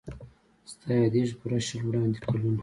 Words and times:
ستا 0.71 0.89
یادیږي 1.01 1.33
پوره 1.39 1.59
شل 1.67 1.81
وړاندي 1.87 2.19
کلونه 2.25 2.59